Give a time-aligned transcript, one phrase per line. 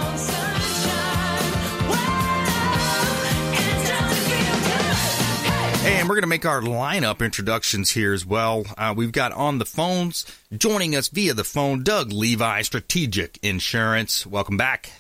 [5.84, 8.64] And we're going to make our lineup introductions here as well.
[8.78, 10.24] Uh, we've got on the phones,
[10.56, 14.24] joining us via the phone, Doug Levi, Strategic Insurance.
[14.24, 14.92] Welcome back.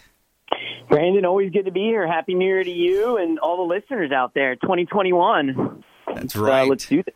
[0.88, 2.04] Brandon, always good to be here.
[2.06, 4.56] Happy New Year to you and all the listeners out there.
[4.56, 5.84] 2021.
[6.16, 6.62] That's right.
[6.62, 7.14] Uh, let's do this.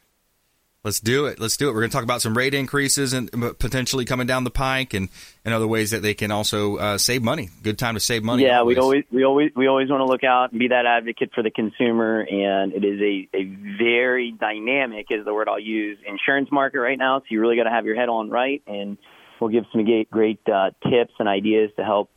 [0.87, 1.41] Let's do it.
[1.41, 1.73] Let's do it.
[1.73, 5.09] We're going to talk about some rate increases and potentially coming down the pike, and,
[5.45, 7.51] and other ways that they can also uh, save money.
[7.65, 8.45] Good time to save money.
[8.45, 8.77] Yeah, always.
[8.77, 11.43] we always we always we always want to look out and be that advocate for
[11.43, 13.45] the consumer, and it is a a
[13.77, 17.19] very dynamic is the word I'll use insurance market right now.
[17.19, 18.97] So you really got to have your head on right, and
[19.41, 22.11] we'll give some great, great uh, tips and ideas to help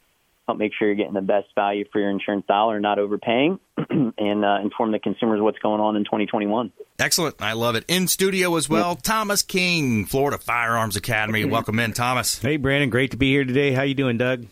[0.50, 4.44] help make sure you're getting the best value for your insurance dollar, not overpaying, and
[4.44, 6.72] uh, inform the consumers what's going on in 2021.
[6.98, 7.36] Excellent.
[7.40, 7.86] I love it.
[7.88, 11.46] In studio as well, Thomas King, Florida Firearms Academy.
[11.50, 12.40] Welcome in, Thomas.
[12.40, 12.90] Hey, Brandon.
[12.90, 13.72] Great to be here today.
[13.72, 14.48] How you doing, Doug?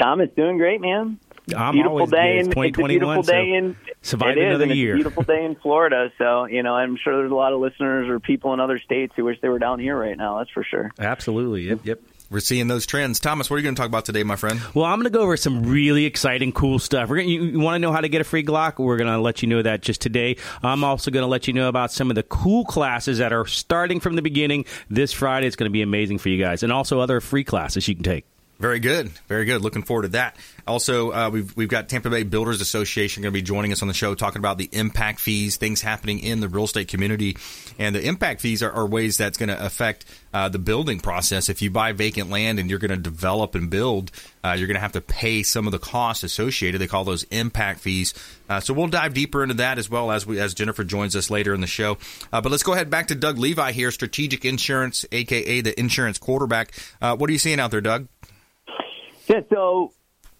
[0.00, 1.18] Thomas, doing great, man.
[1.54, 2.46] I'm beautiful always day good.
[2.46, 4.92] It's in it's a beautiful so day in survive it is, another and it's year.
[4.92, 6.12] a beautiful day in Florida.
[6.16, 9.12] So you know, I'm sure there's a lot of listeners or people in other states
[9.16, 10.38] who wish they were down here right now.
[10.38, 10.92] That's for sure.
[11.00, 11.62] Absolutely.
[11.62, 11.80] Yep.
[11.84, 12.00] Yep.
[12.32, 13.20] We're seeing those trends.
[13.20, 14.58] Thomas, what are you going to talk about today, my friend?
[14.74, 17.10] Well, I'm going to go over some really exciting, cool stuff.
[17.10, 18.78] We're gonna, you, you want to know how to get a free Glock?
[18.78, 20.36] We're going to let you know that just today.
[20.62, 23.44] I'm also going to let you know about some of the cool classes that are
[23.44, 25.46] starting from the beginning this Friday.
[25.46, 28.04] It's going to be amazing for you guys, and also other free classes you can
[28.04, 28.24] take.
[28.58, 29.60] Very good, very good.
[29.60, 30.36] Looking forward to that.
[30.68, 33.88] Also, uh, we've we've got Tampa Bay Builders Association going to be joining us on
[33.88, 37.36] the show, talking about the impact fees, things happening in the real estate community,
[37.80, 41.48] and the impact fees are, are ways that's going to affect uh, the building process.
[41.48, 44.12] If you buy vacant land and you're going to develop and build,
[44.44, 46.80] uh, you're going to have to pay some of the costs associated.
[46.80, 48.14] They call those impact fees.
[48.48, 51.30] Uh, so we'll dive deeper into that as well as we as Jennifer joins us
[51.30, 51.98] later in the show.
[52.32, 56.18] Uh, but let's go ahead back to Doug Levi here, Strategic Insurance, aka the insurance
[56.18, 56.72] quarterback.
[57.00, 58.06] Uh, what are you seeing out there, Doug?
[59.26, 59.92] Yeah, so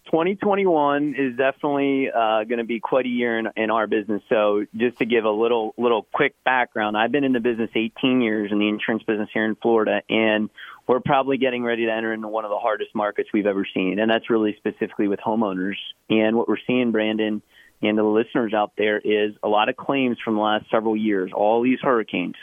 [0.07, 4.23] 2021 is definitely uh, going to be quite a year in, in our business.
[4.29, 8.21] So just to give a little little quick background, I've been in the business 18
[8.21, 10.51] years in the insurance business here in Florida, and
[10.87, 14.01] we're probably getting ready to enter into one of the hardest markets we've ever seen,
[14.01, 15.77] and that's really specifically with homeowners.
[16.11, 17.41] And what we're seeing, Brandon,
[17.81, 21.31] and the listeners out there, is a lot of claims from the last several years.
[21.33, 22.37] All these hurricanes,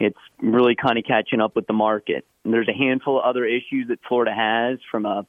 [0.00, 2.26] it's really kind of catching up with the market.
[2.44, 5.26] And there's a handful of other issues that Florida has from a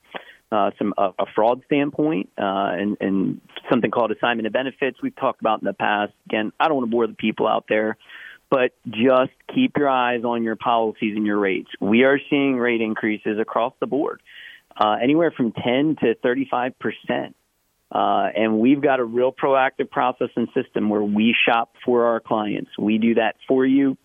[0.52, 5.16] uh, some a, a fraud standpoint uh, and, and something called assignment of benefits we've
[5.16, 6.14] talked about in the past.
[6.28, 7.98] Again, I don't want to bore the people out there,
[8.50, 11.70] but just keep your eyes on your policies and your rates.
[11.82, 14.22] We are seeing rate increases across the board,
[14.80, 17.36] uh, anywhere from 10 to 35 percent.
[17.90, 22.20] Uh, and we've got a real proactive process and system where we shop for our
[22.20, 22.72] clients.
[22.78, 23.98] We do that for you.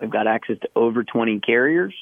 [0.00, 1.94] We've got access to over 20 carriers.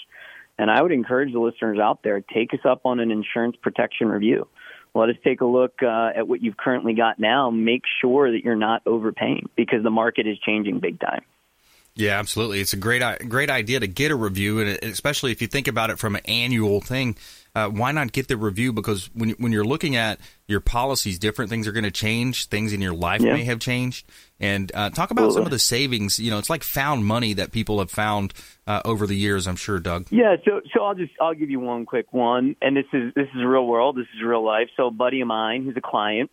[0.58, 4.08] And I would encourage the listeners out there take us up on an insurance protection
[4.08, 4.46] review.
[4.94, 7.50] Let us take a look uh, at what you've currently got now.
[7.50, 11.22] Make sure that you're not overpaying because the market is changing big time.
[11.94, 12.60] Yeah, absolutely.
[12.60, 15.90] It's a great great idea to get a review, and especially if you think about
[15.90, 17.16] it from an annual thing
[17.54, 18.72] uh, why not get the review?
[18.72, 22.48] Because when when you're looking at your policies, different things are going to change.
[22.48, 23.34] Things in your life yeah.
[23.34, 24.06] may have changed.
[24.40, 26.18] And uh, talk about some of the savings.
[26.18, 28.32] You know, it's like found money that people have found
[28.66, 29.46] uh, over the years.
[29.46, 30.06] I'm sure, Doug.
[30.10, 30.36] Yeah.
[30.46, 33.44] So so I'll just I'll give you one quick one, and this is this is
[33.44, 33.96] real world.
[33.96, 34.68] This is real life.
[34.76, 36.30] So a buddy of mine, who's a client,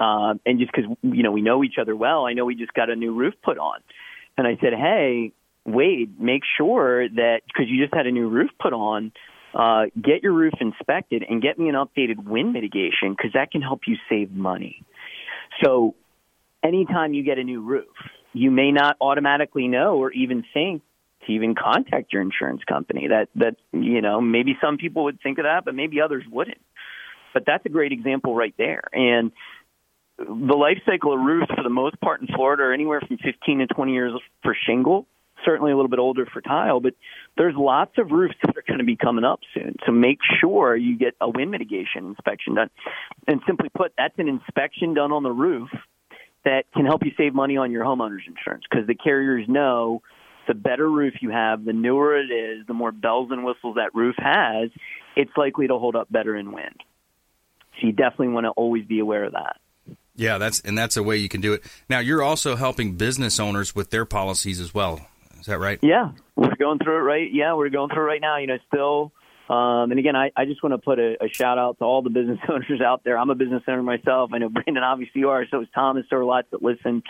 [0.00, 2.74] uh, and just because you know we know each other well, I know we just
[2.74, 3.78] got a new roof put on,
[4.38, 5.32] and I said, hey.
[5.66, 9.12] Wade, make sure that because you just had a new roof put on,
[9.54, 13.60] uh, get your roof inspected and get me an updated wind mitigation because that can
[13.60, 14.82] help you save money.
[15.62, 15.94] So,
[16.62, 17.94] anytime you get a new roof,
[18.32, 20.82] you may not automatically know or even think
[21.26, 23.08] to even contact your insurance company.
[23.08, 26.60] That that you know maybe some people would think of that, but maybe others wouldn't.
[27.34, 28.84] But that's a great example right there.
[28.92, 29.32] And
[30.18, 33.58] the life cycle of roofs, for the most part in Florida, are anywhere from 15
[33.60, 34.12] to 20 years
[34.42, 35.06] for shingle
[35.44, 36.94] certainly a little bit older for tile, but
[37.36, 39.76] there's lots of roofs that are going to be coming up soon.
[39.86, 42.70] So make sure you get a wind mitigation inspection done.
[43.26, 45.68] And simply put, that's an inspection done on the roof
[46.44, 50.02] that can help you save money on your homeowner's insurance because the carriers know
[50.46, 53.94] the better roof you have, the newer it is, the more bells and whistles that
[53.94, 54.70] roof has,
[55.14, 56.82] it's likely to hold up better in wind.
[57.80, 59.58] So you definitely want to always be aware of that.
[60.18, 61.62] Yeah, that's and that's a way you can do it.
[61.88, 65.06] Now you're also helping business owners with their policies as well.
[65.38, 65.78] Is that right?
[65.80, 67.32] Yeah, we're going through it right.
[67.32, 68.38] Yeah, we're going through it right now.
[68.38, 69.12] You know, still.
[69.48, 72.02] Um, and again, I, I just want to put a, a shout out to all
[72.02, 73.16] the business owners out there.
[73.16, 74.30] I'm a business owner myself.
[74.34, 75.46] I know Brandon obviously you are.
[75.50, 76.04] So is Thomas.
[76.10, 77.02] There are lots that listen.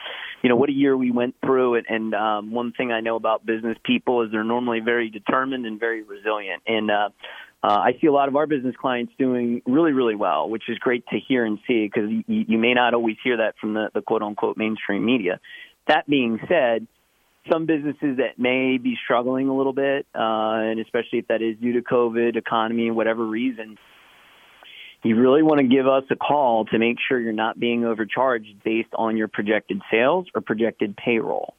[0.42, 1.76] You know, what a year we went through.
[1.76, 5.66] And, and um, one thing I know about business people is they're normally very determined
[5.66, 6.62] and very resilient.
[6.66, 7.08] And uh,
[7.62, 10.78] uh, I see a lot of our business clients doing really, really well, which is
[10.78, 13.90] great to hear and see because you, you may not always hear that from the,
[13.94, 15.40] the quote unquote mainstream media.
[15.88, 16.86] That being said,
[17.50, 20.18] some businesses that may be struggling a little bit, uh,
[20.70, 23.78] and especially if that is due to COVID, economy, whatever reason,
[25.02, 28.62] you really want to give us a call to make sure you're not being overcharged
[28.64, 31.54] based on your projected sales or projected payroll.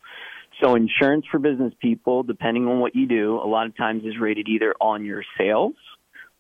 [0.62, 4.20] So insurance for business people, depending on what you do, a lot of times is
[4.20, 5.76] rated either on your sales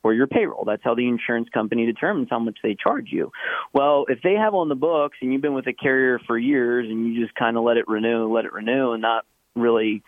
[0.03, 0.65] or your payroll.
[0.65, 3.31] That's how the insurance company determines how much they charge you.
[3.73, 6.87] Well, if they have on the books and you've been with a carrier for years
[6.89, 10.03] and you just kind of let it renew, let it renew and not really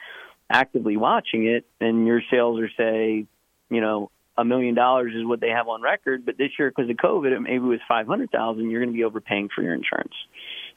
[0.50, 3.26] actively watching it, and your sales are say,
[3.70, 6.90] you know, a million dollars is what they have on record, but this year because
[6.90, 8.70] of COVID, it maybe was five hundred thousand.
[8.70, 10.14] You're going to be overpaying for your insurance.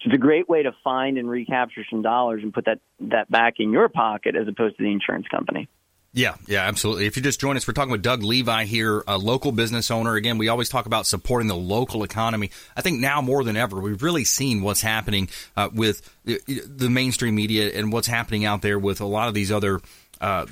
[0.01, 3.31] So it's a great way to find and recapture some dollars and put that that
[3.31, 5.69] back in your pocket as opposed to the insurance company.
[6.17, 7.07] Yeah, yeah, absolutely.
[7.07, 10.15] If you just join us, we're talking with Doug Levi here, a local business owner.
[10.15, 12.51] Again, we always talk about supporting the local economy.
[12.77, 17.35] I think now more than ever, we've really seen what's happening uh, with the mainstream
[17.35, 19.81] media and what's happening out there with a lot of these other.
[20.21, 20.47] Uh,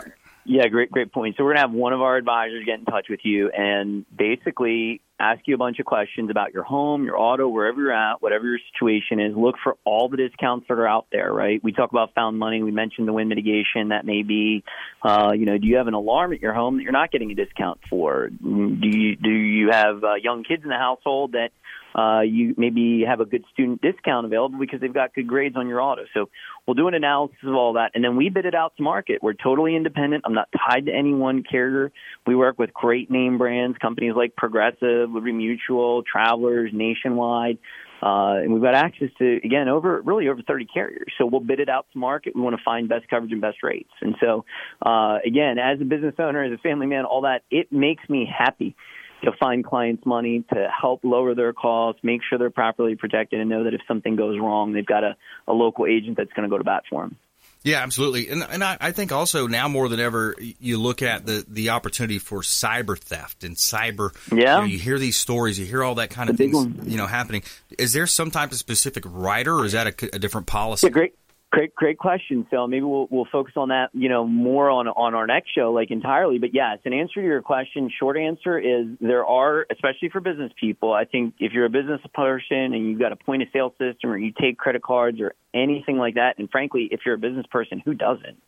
[0.50, 1.36] yeah, great, great point.
[1.38, 5.00] So we're gonna have one of our advisors get in touch with you and basically
[5.20, 8.48] ask you a bunch of questions about your home, your auto, wherever you're at, whatever
[8.48, 9.36] your situation is.
[9.36, 11.32] Look for all the discounts that are out there.
[11.32, 11.63] Right?
[11.63, 12.63] We talk about found money.
[12.63, 13.89] We mentioned the wind mitigation.
[13.89, 14.63] That may be,
[15.03, 17.29] uh, you know, do you have an alarm at your home that you're not getting
[17.29, 18.29] a discount for?
[18.29, 21.51] Do you do you have uh, young kids in the household that
[22.00, 25.68] uh, you maybe have a good student discount available because they've got good grades on
[25.68, 26.03] your auto.
[26.13, 26.29] So
[26.65, 29.22] we'll do an analysis of all that, and then we bid it out to market.
[29.22, 30.24] We're totally independent.
[30.25, 31.91] I'm not tied to any one carrier.
[32.25, 37.58] We work with great name brands, companies like Progressive, Liberty Mutual, Travelers, Nationwide.
[38.01, 41.12] Uh, and we've got access to again over really over 30 carriers.
[41.18, 42.34] So we'll bid it out to market.
[42.34, 43.89] We want to find best coverage and best rates.
[44.00, 44.46] And so
[44.86, 48.25] uh, again, as a business owner, as a family man, all that it makes me
[48.25, 48.75] happy
[49.23, 53.49] to find clients money to help lower their costs, make sure they're properly protected, and
[53.49, 55.15] know that if something goes wrong, they've got a,
[55.47, 57.17] a local agent that's going to go to bat for them.
[57.61, 61.25] Yeah, absolutely, and and I, I, think also now more than ever, you look at
[61.25, 64.15] the the opportunity for cyber theft and cyber.
[64.31, 66.97] Yeah, you, know, you hear these stories, you hear all that kind of things, you
[66.97, 67.43] know, happening.
[67.77, 70.88] Is there some type of specific rider, or is that a, a different policy?
[70.88, 71.15] Yeah, great,
[71.51, 72.46] Great, great question.
[72.51, 75.72] So maybe we'll we'll focus on that, you know, more on on our next show,
[75.72, 76.38] like entirely.
[76.38, 80.51] But yes, an answer to your question, short answer is there are, especially for business
[80.60, 80.94] people.
[80.94, 84.12] I think if you're a business person and you've got a point of sale system,
[84.12, 87.48] or you take credit cards, or anything like that, and frankly, if you're a business
[87.50, 88.44] person, who doesn't?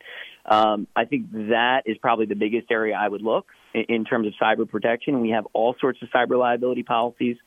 [0.46, 4.28] Um, I think that is probably the biggest area I would look in, in terms
[4.28, 5.22] of cyber protection.
[5.22, 7.38] We have all sorts of cyber liability policies.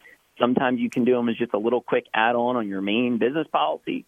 [0.40, 3.46] Sometimes you can do them as just a little quick add-on on your main business
[3.52, 4.04] policy.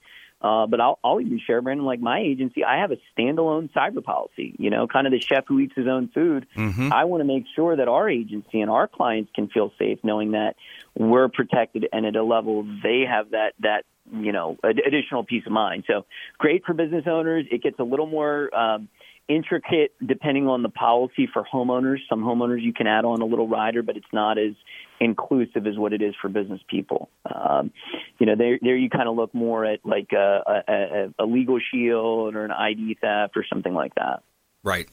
[0.47, 4.03] Uh, but I'll, I'll even share, Brandon, like my agency, I have a standalone cyber
[4.12, 6.47] policy, you know, kind of the chef who eats his own food.
[6.57, 6.93] Mm-hmm.
[6.93, 10.33] I want to make sure that our agency and our clients can feel safe knowing
[10.33, 10.55] that
[10.95, 15.53] we're protected and at a level they have that, that, you know, additional peace of
[15.53, 15.83] mind.
[15.88, 16.07] So
[16.38, 17.47] great for business owners.
[17.50, 18.88] It gets a little more, um,
[19.29, 21.99] intricate depending on the policy for homeowners.
[22.09, 24.55] Some homeowners you can add on a little rider, but it's not as
[25.00, 27.09] inclusive as what it is for business people.
[27.25, 27.73] Um,
[28.19, 31.59] you know, there there you kind of look more at like a, a, a, legal
[31.59, 34.23] shield or an ID theft or something like that.
[34.62, 34.88] Right.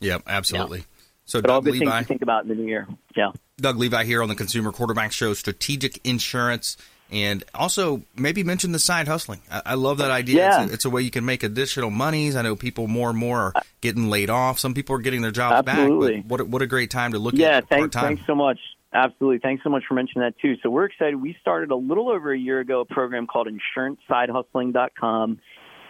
[0.00, 0.78] Yeah, Absolutely.
[0.80, 0.84] Yeah.
[1.26, 2.86] So but Doug all good Levi, things to think about in the new year.
[3.16, 3.32] Yeah.
[3.58, 6.76] Doug Levi here on the Consumer Quarterback Show, Strategic Insurance.
[7.10, 9.40] And also, maybe mention the side hustling.
[9.50, 10.36] I, I love that idea.
[10.36, 10.62] Yeah.
[10.62, 12.34] It's, a, it's, a, way you can make additional monies.
[12.34, 14.58] I know people more and more are getting laid off.
[14.58, 16.16] Some people are getting their jobs Absolutely.
[16.16, 16.28] back.
[16.28, 18.58] But what, what a great time to look yeah, at Yeah, thanks, thanks so much.
[18.92, 19.38] Absolutely.
[19.40, 20.54] Thanks so much for mentioning that too.
[20.62, 21.16] So we're excited.
[21.16, 25.40] We started a little over a year ago a program called InsuranceSideHustling.com.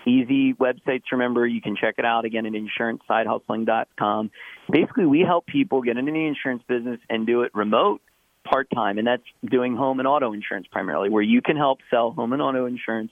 [0.06, 1.46] Easy website to remember.
[1.46, 4.30] You can check it out again at InsuranceSideHustling.com.
[4.70, 8.00] Basically, we help people get into the insurance business and do it remote,
[8.48, 12.12] part time, and that's doing home and auto insurance primarily, where you can help sell
[12.12, 13.10] home and auto insurance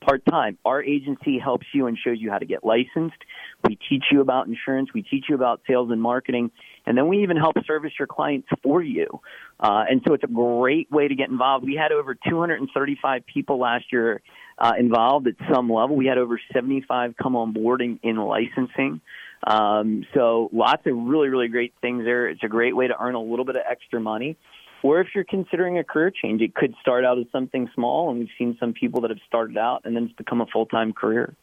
[0.00, 0.58] part time.
[0.64, 3.16] Our agency helps you and shows you how to get licensed.
[3.64, 4.90] We teach you about insurance.
[4.94, 6.50] We teach you about sales and marketing.
[6.86, 9.06] And then we even help service your clients for you.
[9.58, 11.64] Uh, and so it's a great way to get involved.
[11.64, 14.22] We had over 235 people last year
[14.58, 15.96] uh, involved at some level.
[15.96, 19.00] We had over 75 come on board in, in licensing.
[19.46, 22.28] Um, so lots of really, really great things there.
[22.28, 24.36] It's a great way to earn a little bit of extra money.
[24.86, 28.20] Or if you're considering a career change, it could start out as something small, and
[28.20, 30.92] we've seen some people that have started out and then it's become a full time
[30.92, 31.34] career.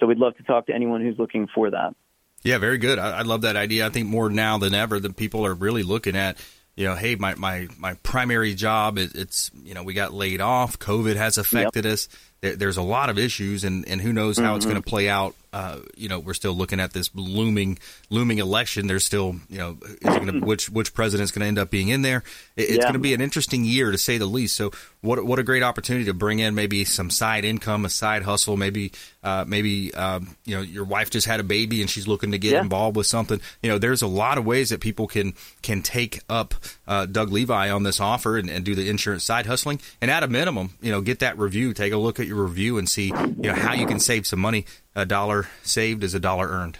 [0.00, 1.94] So we'd love to talk to anyone who's looking for that.
[2.42, 2.98] Yeah, very good.
[2.98, 3.84] I, I love that idea.
[3.84, 6.38] I think more now than ever, the people are really looking at
[6.74, 10.42] you know, hey, my, my, my primary job, it, it's, you know, we got laid
[10.42, 10.78] off.
[10.78, 11.94] COVID has affected yep.
[11.94, 12.08] us.
[12.40, 14.56] There, there's a lot of issues, and, and who knows how mm-hmm.
[14.56, 15.34] it's going to play out.
[15.52, 17.78] Uh, you know, we're still looking at this looming
[18.10, 18.88] looming election.
[18.88, 22.24] There's still, you know, gonna, which which president's going to end up being in there.
[22.56, 22.82] It, it's yeah.
[22.82, 24.54] going to be an interesting year to say the least.
[24.54, 28.22] So, what what a great opportunity to bring in maybe some side income, a side
[28.22, 28.58] hustle.
[28.58, 32.32] Maybe uh, maybe um, you know your wife just had a baby and she's looking
[32.32, 32.60] to get yeah.
[32.60, 33.40] involved with something.
[33.62, 36.54] You know, there's a lot of ways that people can can take up
[36.86, 39.80] uh, Doug Levi on this offer and, and do the insurance side hustling.
[40.02, 42.78] And at a minimum, you know, get that review, take a look at your review,
[42.78, 46.20] and see you know how you can save some money a dollar saved is a
[46.20, 46.78] dollar earned.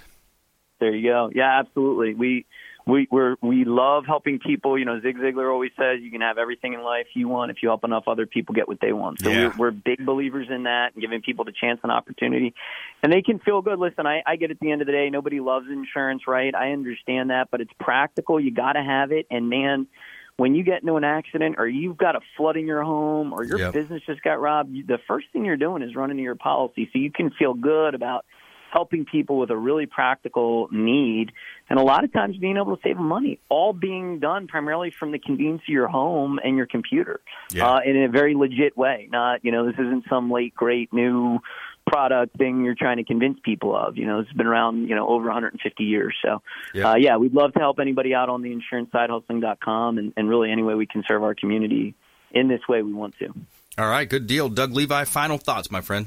[0.80, 1.30] There you go.
[1.34, 2.14] Yeah, absolutely.
[2.14, 2.46] We
[2.86, 4.78] we we're, we love helping people.
[4.78, 7.58] You know, Zig Ziglar always says you can have everything in life you want if
[7.62, 9.20] you help enough other people get what they want.
[9.20, 9.52] So yeah.
[9.56, 12.54] we're, we're big believers in that and giving people the chance and opportunity,
[13.02, 13.78] and they can feel good.
[13.78, 16.54] Listen, I, I get at the end of the day, nobody loves insurance, right?
[16.54, 18.38] I understand that, but it's practical.
[18.38, 19.88] You got to have it, and man
[20.36, 23.44] when you get into an accident or you've got a flood in your home or
[23.44, 23.72] your yep.
[23.72, 26.98] business just got robbed, the first thing you're doing is running to your policy so
[26.98, 28.24] you can feel good about
[28.72, 31.32] helping people with a really practical need
[31.70, 35.12] and a lot of times being able to save money all being done primarily from
[35.12, 37.20] the convenience of your home and your computer
[37.52, 37.66] yeah.
[37.66, 41.38] uh, in a very legit way not you know this isn't some late great new
[41.86, 43.96] product thing you're trying to convince people of.
[43.96, 46.14] You know, it's been around, you know, over 150 years.
[46.24, 46.42] So,
[46.74, 50.50] yeah, uh, yeah we'd love to help anybody out on the insurancesidehustling.com and, and really
[50.50, 51.94] any way we can serve our community
[52.32, 53.32] in this way we want to.
[53.78, 54.48] All right, good deal.
[54.48, 56.06] Doug Levi, final thoughts, my friend.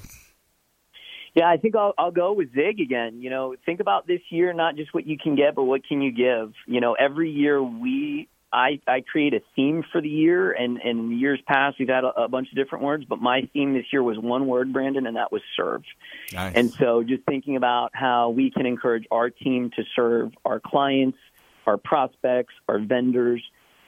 [1.36, 3.22] Yeah, I think I'll, I'll go with Zig again.
[3.22, 6.02] You know, think about this year, not just what you can get, but what can
[6.02, 6.54] you give.
[6.66, 11.00] You know, every year we I, I create a theme for the year, and, and
[11.00, 13.86] in years past we've had a, a bunch of different words, but my theme this
[13.94, 15.84] year was one word, Brandon, and that was serve.
[16.34, 16.54] Nice.
[16.56, 21.18] And so just thinking about how we can encourage our team to serve our clients,
[21.68, 23.44] our prospects, our vendors,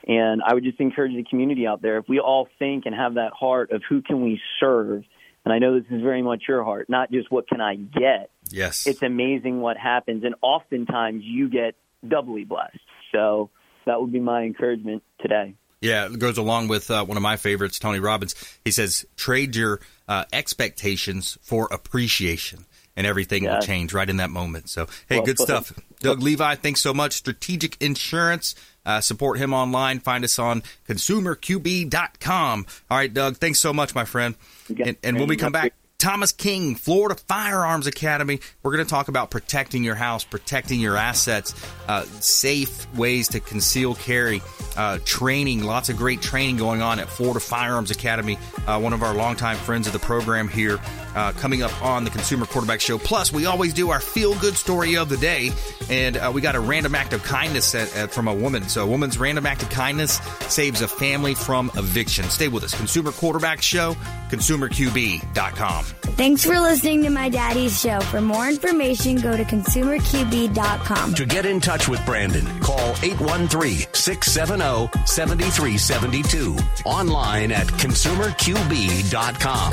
[0.06, 3.14] and I would just encourage the community out there if we all think and have
[3.14, 5.04] that heart of who can we serve.
[5.44, 8.30] And I know this is very much your heart, not just what can I get.
[8.50, 8.86] Yes.
[8.86, 11.74] It's amazing what happens, and oftentimes you get
[12.06, 12.78] doubly blessed.
[13.12, 13.50] So
[13.86, 15.54] that would be my encouragement today.
[15.80, 18.36] Yeah, it goes along with uh, one of my favorites, Tony Robbins.
[18.64, 24.30] He says, trade your uh, expectations for appreciation, and everything will change right in that
[24.30, 24.68] moment.
[24.68, 25.72] So, hey, well, good stuff.
[25.98, 27.14] Doug Levi, thanks so much.
[27.14, 28.54] Strategic Insurance.
[28.84, 30.00] Uh, support him online.
[30.00, 32.66] Find us on consumerqb.com.
[32.90, 34.34] All right, Doug, thanks so much, my friend.
[34.68, 38.40] And, and when we come back, Thomas King, Florida Firearms Academy.
[38.64, 41.54] We're going to talk about protecting your house, protecting your assets,
[41.86, 44.42] uh, safe ways to conceal carry,
[44.76, 48.36] uh, training, lots of great training going on at Florida Firearms Academy.
[48.66, 50.80] Uh, one of our longtime friends of the program here,
[51.14, 52.98] uh, coming up on the Consumer Quarterback Show.
[52.98, 55.52] Plus, we always do our feel good story of the day,
[55.88, 58.68] and uh, we got a random act of kindness at, at, from a woman.
[58.68, 60.14] So, a woman's random act of kindness
[60.48, 62.24] saves a family from eviction.
[62.24, 62.74] Stay with us.
[62.74, 63.94] Consumer Quarterback Show,
[64.30, 65.91] consumerqb.com.
[66.22, 67.98] Thanks for listening to my daddy's show.
[67.98, 71.14] For more information, go to consumerqb.com.
[71.14, 76.56] To get in touch with Brandon, call 813 670 7372.
[76.84, 79.72] Online at consumerqb.com.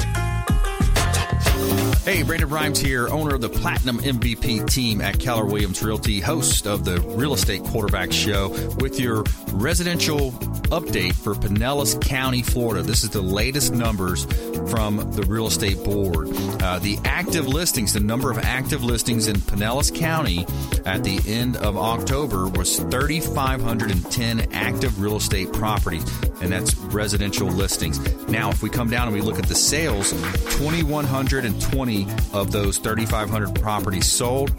[2.03, 6.65] Hey, Brandon Rhymes here, owner of the Platinum MVP team at Keller Williams Realty, host
[6.65, 10.31] of the Real Estate Quarterback Show with your residential
[10.69, 12.83] update for Pinellas County, Florida.
[12.83, 14.25] This is the latest numbers
[14.69, 16.29] from the Real Estate Board.
[16.61, 20.45] Uh, the active listings, the number of active listings in Pinellas County
[20.85, 26.03] at the end of October was 3,510 active real estate properties,
[26.41, 27.99] and that's residential listings.
[28.27, 30.11] Now, if we come down and we look at the sales,
[30.57, 34.51] 2,120 of those 3,500 properties sold,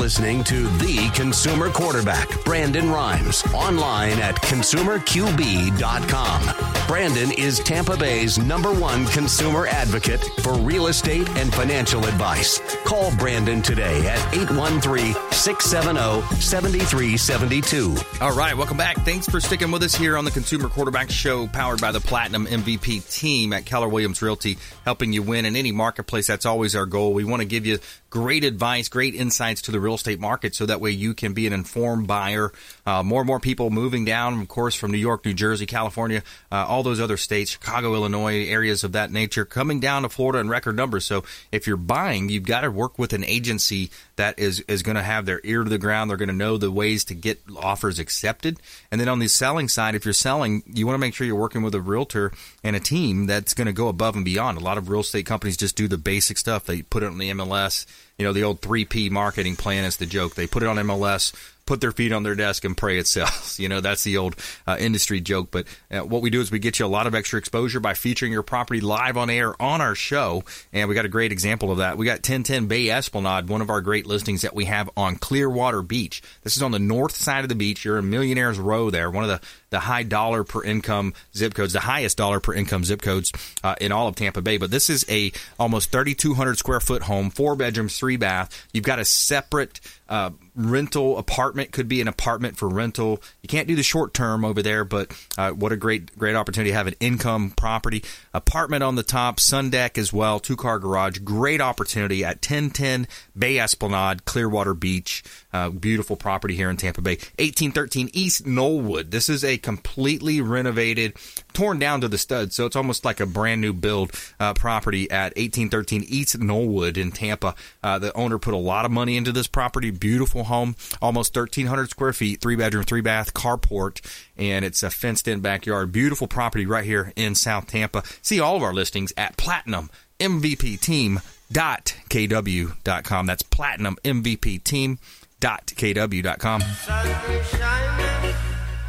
[0.08, 6.88] listening to the consumer quarterback, Brandon Rhymes, online at consumerqb.com.
[6.88, 12.62] Brandon is Tampa Bay's number one consumer advocate for real estate and financial advice.
[12.86, 17.98] Call Brandon today at 813 670 7372.
[18.22, 18.96] All right, welcome back.
[19.04, 22.46] Thanks for sticking with us here on the Consumer Quarterback Show, powered by the Platinum
[22.46, 26.28] MVP team at Keller Williams Realty, helping you win in any marketplace.
[26.28, 27.14] That's always our goal.
[27.14, 30.66] We want to give you great advice, great insights to the real estate market so
[30.66, 32.52] that way you can be an informed buyer.
[32.86, 36.24] Uh, more and more people moving down, of course, from New York, New Jersey, California,
[36.52, 40.40] uh, all those other states, Chicago, Illinois, areas of that nature, coming down to Florida
[40.40, 41.06] in record numbers.
[41.06, 44.96] So if you're buying, you've got to work with an agency that is, is going
[44.96, 46.10] to have their ear to the ground.
[46.10, 48.60] They're going to know the ways to get offers accepted.
[48.92, 51.36] And then on the selling side, if you're selling, you want to make sure you're
[51.36, 52.32] working with a realtor
[52.64, 54.58] and a team that's going to go above and beyond.
[54.58, 56.66] A lot of real estate companies just do the basic stuff.
[56.66, 57.86] They put it on the MLS
[58.18, 60.36] you know, the old 3P marketing plan is the joke.
[60.36, 61.34] They put it on MLS,
[61.68, 63.60] put their feet on their desk and pray it sells.
[63.68, 64.36] You know, that's the old
[64.68, 65.50] uh, industry joke.
[65.50, 67.96] But uh, what we do is we get you a lot of extra exposure by
[67.96, 70.44] featuring your property live on air on our show.
[70.72, 71.98] And we got a great example of that.
[71.98, 75.82] We got 1010 Bay Esplanade, one of our great listings that we have on Clearwater
[75.82, 76.22] Beach.
[76.44, 77.84] This is on the north side of the beach.
[77.84, 81.74] You're in Millionaires Row there, one of the, the high dollar per income zip codes,
[81.74, 83.32] the highest dollar per income zip codes
[83.64, 84.58] uh, in all of Tampa Bay.
[84.58, 88.68] But this is a almost 3,200 square foot home, four bedrooms, three bath.
[88.74, 93.22] You've got a separate uh, rental apartment could be an apartment for rental.
[93.42, 96.72] You can't do the short term over there, but uh, what a great great opportunity
[96.72, 98.04] to have an income property
[98.34, 101.20] apartment on the top, sun deck as well, two car garage.
[101.20, 105.24] Great opportunity at 1010 Bay Esplanade, Clearwater Beach.
[105.54, 107.16] Uh, beautiful property here in Tampa Bay.
[107.40, 109.12] 1813 East Knollwood.
[109.12, 111.14] This is a completely renovated,
[111.54, 115.10] torn down to the studs, so it's almost like a brand new build uh, property
[115.12, 117.56] at 1813 East Knollwood in Tampa.
[117.84, 119.92] Uh, the owner put a lot of money into this property.
[119.92, 124.02] Beautiful home, almost 1,300 square feet, three bedroom, three bath, carport,
[124.38, 125.92] and it's a fenced in backyard.
[125.92, 128.04] Beautiful property right here in South Tampa.
[128.22, 129.90] See all of our listings at Platinum
[130.20, 131.20] MVP Team
[131.52, 135.00] dot kw.com that's platinum mvp team
[135.40, 136.62] dot kw.com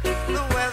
[0.03, 0.68] the weather.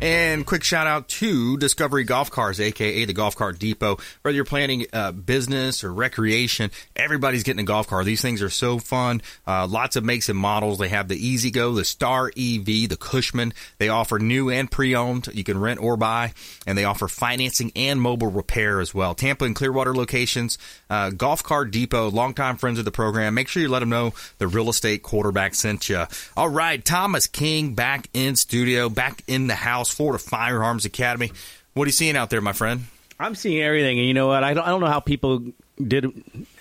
[0.00, 3.98] And quick shout out to Discovery Golf Cars, aka the Golf Cart Depot.
[4.22, 8.04] Whether you're planning uh, business or recreation, everybody's getting a golf car.
[8.04, 9.22] These things are so fun.
[9.44, 10.78] Uh, lots of makes and models.
[10.78, 13.52] They have the E-Z-GO, the Star EV, the Cushman.
[13.78, 15.30] They offer new and pre-owned.
[15.34, 16.32] You can rent or buy,
[16.64, 19.16] and they offer financing and mobile repair as well.
[19.16, 20.58] Tampa and Clearwater locations.
[20.88, 23.34] Uh, golf Cart Depot, longtime friends of the program.
[23.34, 26.04] Make sure you let them know the real estate quarterback sent you.
[26.36, 29.87] All right, Thomas King back in studio, back in the house.
[29.90, 31.32] Florida Firearms Academy.
[31.74, 32.84] What are you seeing out there, my friend?
[33.20, 34.44] I'm seeing everything, and you know what?
[34.44, 35.44] I don't, I don't know how people
[35.84, 36.12] did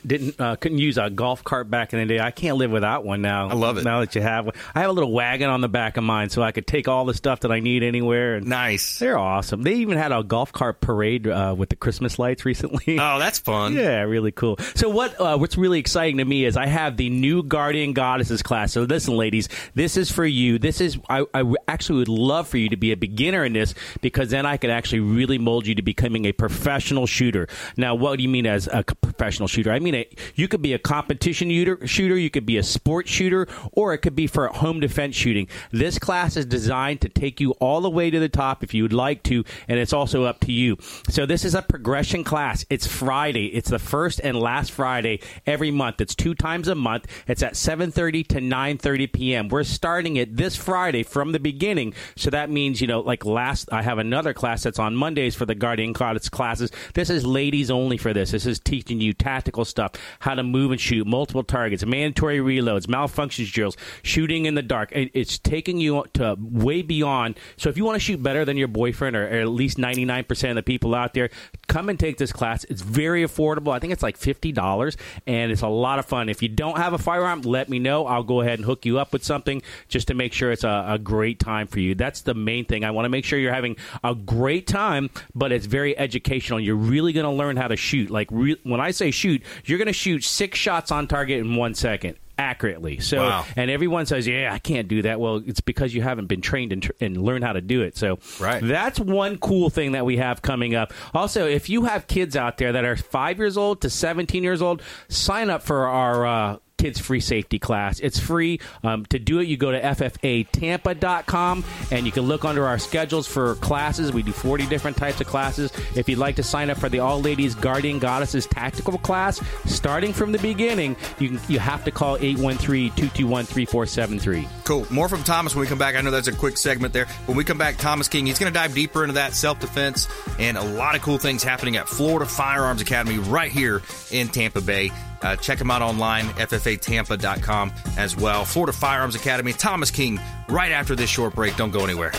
[0.07, 2.19] didn't uh, couldn't use a golf cart back in the day.
[2.19, 3.49] I can't live without one now.
[3.49, 3.83] I love it.
[3.83, 6.29] Now that you have one, I have a little wagon on the back of mine,
[6.29, 8.35] so I could take all the stuff that I need anywhere.
[8.35, 8.99] And nice.
[8.99, 9.63] They're awesome.
[9.63, 12.97] They even had a golf cart parade uh, with the Christmas lights recently.
[13.07, 13.73] Oh, that's fun.
[13.73, 14.57] yeah, really cool.
[14.75, 18.41] So what uh, what's really exciting to me is I have the new Guardian Goddesses
[18.41, 18.73] class.
[18.73, 20.57] So listen, ladies, this is for you.
[20.59, 23.75] This is I, I actually would love for you to be a beginner in this
[24.01, 27.47] because then I could actually really mold you to becoming a professional shooter.
[27.77, 29.71] Now, what do you mean as a professional shooter?
[29.71, 29.95] I mean,
[30.35, 31.49] you could be a competition
[31.85, 35.47] shooter, you could be a sport shooter, or it could be for home defense shooting.
[35.71, 38.83] This class is designed to take you all the way to the top if you
[38.83, 40.77] would like to, and it's also up to you.
[41.09, 42.65] So this is a progression class.
[42.69, 43.47] It's Friday.
[43.47, 46.01] It's the first and last Friday every month.
[46.01, 47.07] It's two times a month.
[47.27, 49.47] It's at 7:30 to 9:30 p.m.
[49.49, 51.93] We're starting it this Friday from the beginning.
[52.15, 55.45] So that means, you know, like last I have another class that's on Mondays for
[55.45, 56.71] the Guardian Goddess classes.
[56.93, 58.31] This is ladies only for this.
[58.31, 59.86] This is teaching you tactical stuff,
[60.19, 64.89] how to move and shoot multiple targets, mandatory reloads, malfunctions drills, shooting in the dark.
[64.93, 67.39] It's taking you to way beyond.
[67.57, 70.49] So if you want to shoot better than your boyfriend or, or at least 99%
[70.49, 71.29] of the people out there,
[71.67, 72.63] come and take this class.
[72.65, 73.73] It's very affordable.
[73.73, 74.95] I think it's like $50
[75.25, 76.29] and it's a lot of fun.
[76.29, 78.05] If you don't have a firearm, let me know.
[78.07, 80.85] I'll go ahead and hook you up with something just to make sure it's a,
[80.89, 81.95] a great time for you.
[81.95, 82.83] That's the main thing.
[82.83, 86.59] I want to make sure you're having a great time, but it's very educational.
[86.59, 88.09] You're really going to learn how to shoot.
[88.09, 91.55] Like re- when I say shoot, you're going to shoot six shots on target in
[91.55, 92.99] one second accurately.
[92.99, 93.45] So, Wow.
[93.55, 96.71] and everyone says, "Yeah, I can't do that." Well, it's because you haven't been trained
[96.71, 97.97] and, tr- and learned how to do it.
[97.97, 98.61] So, Right.
[98.63, 100.93] that's one cool thing that we have coming up.
[101.15, 104.61] Also, if you have kids out there that are five years old to seventeen years
[104.61, 106.25] old, sign up for our.
[106.27, 107.99] Uh, kids free safety class.
[107.99, 108.59] It's free.
[108.83, 113.27] Um, to do it, you go to ffatampa.com and you can look under our schedules
[113.27, 114.11] for classes.
[114.11, 115.71] We do 40 different types of classes.
[115.95, 120.13] If you'd like to sign up for the All Ladies Guardian Goddesses Tactical class, starting
[120.13, 124.47] from the beginning, you can, you have to call 813-221-3473.
[124.65, 124.85] Cool.
[124.89, 125.95] More from Thomas when we come back.
[125.95, 127.05] I know that's a quick segment there.
[127.25, 130.07] When we come back, Thomas King, he's going to dive deeper into that self defense
[130.39, 134.61] and a lot of cool things happening at Florida Firearms Academy right here in Tampa
[134.61, 134.91] Bay.
[135.21, 138.45] Uh, check them out online, ffatampa.com as well.
[138.45, 141.55] Florida Firearms Academy, Thomas King, right after this short break.
[141.55, 142.11] Don't go anywhere.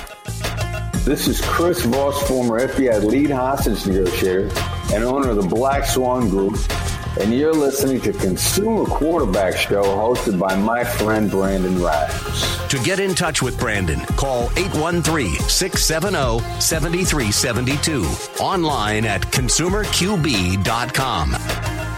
[1.05, 4.51] This is Chris Voss, former FBI lead hostage negotiator
[4.93, 6.59] and owner of the Black Swan Group,
[7.19, 12.59] and you're listening to Consumer Quarterback Show hosted by my friend Brandon Rhymes.
[12.69, 18.05] To get in touch with Brandon, call 813 670 7372.
[18.43, 21.98] Online at consumerqb.com.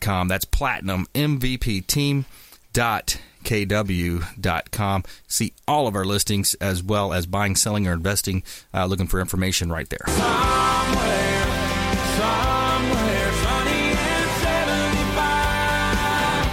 [0.00, 0.28] com.
[0.28, 2.26] That's platinum MVP team
[2.72, 5.04] dot kw.com.
[5.26, 8.42] See all of our listings as well as buying, selling, or investing.
[8.72, 10.04] Uh, looking for information right there.
[10.06, 11.44] Somewhere,
[12.16, 13.12] somewhere,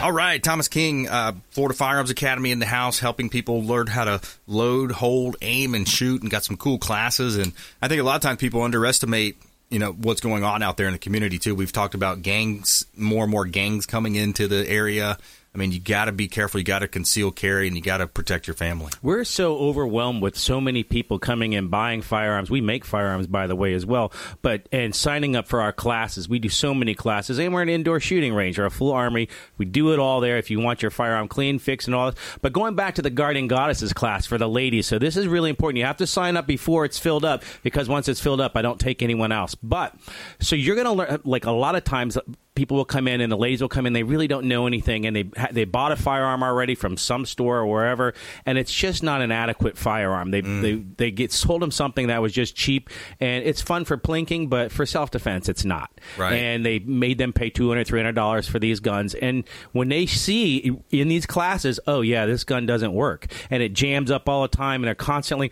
[0.10, 4.06] all right, Thomas King, uh, Florida Firearms Academy in the house, helping people learn how
[4.06, 7.38] to load, hold, aim, and shoot, and got some cool classes.
[7.38, 9.38] And I think a lot of times people underestimate
[9.70, 11.56] you know what's going on out there in the community too.
[11.56, 15.18] We've talked about gangs, more and more gangs coming into the area.
[15.54, 16.60] I mean, you got to be careful.
[16.60, 18.92] You got to conceal carry, and you got to protect your family.
[19.02, 22.52] We're so overwhelmed with so many people coming and buying firearms.
[22.52, 24.14] We make firearms, by the way, as well.
[24.44, 27.70] But and signing up for our classes, we do so many classes, and we're an
[27.70, 29.28] indoor shooting range or a full army.
[29.58, 30.38] We do it all there.
[30.38, 32.12] If you want your firearm clean, fixed, and all.
[32.12, 32.20] This.
[32.42, 35.50] But going back to the Guardian Goddesses class for the ladies, so this is really
[35.50, 35.80] important.
[35.80, 38.62] You have to sign up before it's filled up because once it's filled up, I
[38.62, 39.56] don't take anyone else.
[39.56, 39.96] But
[40.40, 42.20] so you're going to learn like a lot of times
[42.60, 43.94] people will come in and the ladies will come in.
[43.94, 47.60] They really don't know anything, and they they bought a firearm already from some store
[47.60, 48.14] or wherever,
[48.46, 50.32] and it's just not an adequate firearm.
[50.32, 50.62] They mm.
[50.62, 52.90] they they get sold them something that was just cheap,
[53.22, 55.90] and it's fun for plinking, but for self defense, it's not.
[56.18, 56.34] Right.
[56.34, 60.78] And they made them pay 200 300 dollars for these guns, and when they see
[60.92, 64.50] in these classes, oh yeah, this gun doesn't work, and it jams up all the
[64.50, 65.50] time, and they're constantly.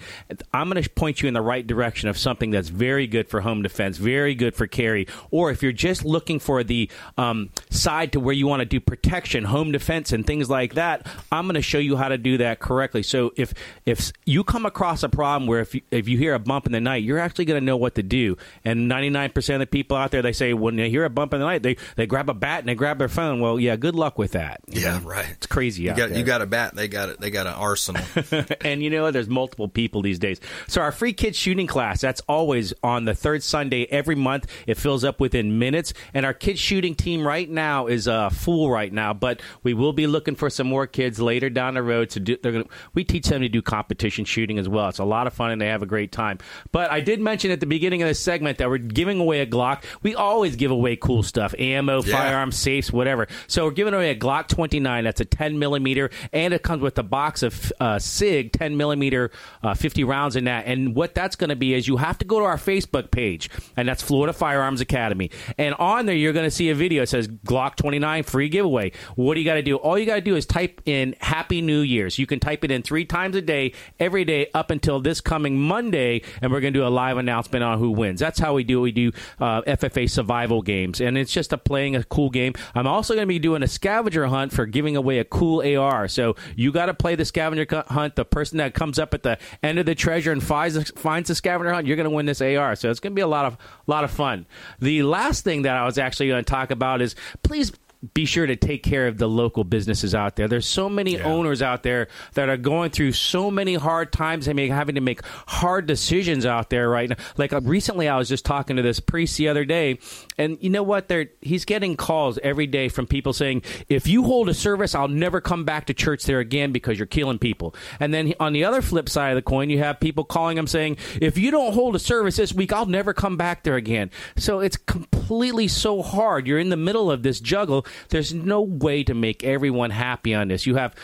[0.54, 3.40] I'm going to point you in the right direction of something that's very good for
[3.40, 8.14] home defense, very good for carry, or if you're just looking for the um, side
[8.14, 11.56] to where you want to do protection, home defense, and things like that, I'm going
[11.56, 13.04] to show you how to do that correctly.
[13.04, 13.54] So if
[13.86, 16.72] if you come across a problem where if you, if you hear a bump in
[16.72, 18.38] the night, you're actually going to know what to do.
[18.64, 21.40] And 99% of the people out there, they say when they hear a bump in
[21.40, 23.40] the night, they they grab a bat and they grab their phone.
[23.40, 24.62] Well, yeah, good luck with that.
[24.68, 25.06] Yeah, know?
[25.06, 25.30] right.
[25.32, 25.84] It's crazy.
[25.84, 27.20] You got you got a bat, they got it.
[27.20, 28.04] They got an arsenal.
[28.62, 30.40] and you know, there's multiple people these days.
[30.68, 34.48] So our free kids shooting class that's always on the third Sunday every month.
[34.66, 38.30] It fills up within minutes, and our kids shooting shooting team right now is uh,
[38.30, 41.84] full right now, but we will be looking for some more kids later down the
[41.84, 42.38] road to do.
[42.42, 44.88] They're gonna, we teach them to do competition shooting as well.
[44.90, 46.38] It's a lot of fun and they have a great time.
[46.72, 49.46] But I did mention at the beginning of this segment that we're giving away a
[49.46, 49.84] Glock.
[50.02, 52.16] We always give away cool stuff: ammo, Yeah.
[52.16, 53.28] firearms, safes, whatever.
[53.48, 55.04] So we're giving away a Glock 29.
[55.04, 59.32] That's a 10 millimeter, and it comes with a box of uh, Sig 10 millimeter,
[59.64, 60.66] uh, 50 rounds in that.
[60.68, 63.50] And what that's going to be is you have to go to our Facebook page,
[63.76, 65.32] and that's Florida Firearms Academy.
[65.58, 68.92] And on there, you're going to see a video that says Glock 29 free giveaway.
[69.16, 69.78] What do you got to do?
[69.78, 72.18] All you got to do is type in Happy New Year's.
[72.20, 75.60] You can type it in three times a day, every day up until this coming
[75.60, 78.20] Monday, and we're going to do a live announcement on who wins.
[78.20, 78.82] That's how we do.
[78.82, 82.54] We do uh, FFA survival games, and it's just a playing a cool game.
[82.76, 86.08] I'm also going to be doing a scavenger hunt for giving away a cool AR.
[86.08, 88.16] So you got to play the scavenger hunt.
[88.16, 91.36] The person that comes up at the end of the treasure and finds finds the
[91.36, 92.76] scavenger hunt, you're going to win this AR.
[92.76, 94.46] So it's going to be a lot of lot of fun.
[94.80, 97.72] The last thing that I was actually going to talk about is please
[98.14, 100.48] be sure to take care of the local businesses out there.
[100.48, 104.48] There's so many owners out there that are going through so many hard times.
[104.48, 107.16] I mean, having to make hard decisions out there right now.
[107.38, 110.00] Like uh, recently, I was just talking to this priest the other day,
[110.38, 111.08] and you know what?
[111.08, 115.08] They're he's getting calls every day from people saying, "If you hold a service, I'll
[115.08, 118.64] never come back to church there again because you're killing people." And then on the
[118.64, 121.74] other flip side of the coin, you have people calling him saying, "If you don't
[121.74, 126.04] hold a service this week, I'll never come back there again." So it's completely so
[126.04, 126.46] hard.
[126.46, 127.87] You're in the middle of this juggle.
[128.10, 130.66] There's no way to make everyone happy on this.
[130.66, 130.96] You have